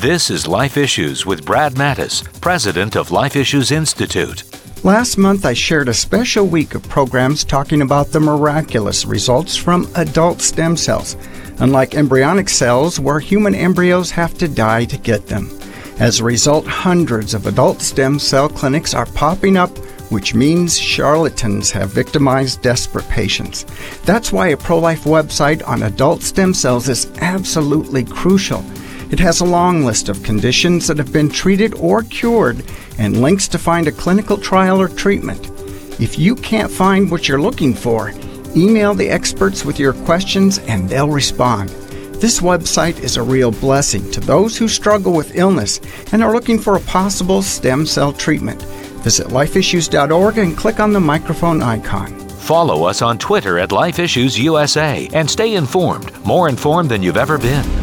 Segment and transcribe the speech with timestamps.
[0.00, 4.44] This is Life Issues with Brad Mattes, president of Life Issues Institute.
[4.82, 9.86] Last month, I shared a special week of programs talking about the miraculous results from
[9.96, 11.18] adult stem cells,
[11.58, 15.50] unlike embryonic cells where human embryos have to die to get them.
[15.98, 19.76] As a result, hundreds of adult stem cell clinics are popping up,
[20.10, 23.66] which means charlatans have victimized desperate patients.
[24.06, 28.64] That's why a pro life website on adult stem cells is absolutely crucial.
[29.10, 32.64] It has a long list of conditions that have been treated or cured
[32.96, 35.50] and links to find a clinical trial or treatment.
[36.00, 38.12] If you can't find what you're looking for,
[38.56, 41.70] email the experts with your questions and they'll respond.
[42.20, 45.80] This website is a real blessing to those who struggle with illness
[46.12, 48.62] and are looking for a possible stem cell treatment.
[49.02, 52.16] Visit lifeissues.org and click on the microphone icon.
[52.28, 57.16] Follow us on Twitter at Life Issues USA and stay informed, more informed than you've
[57.16, 57.79] ever been.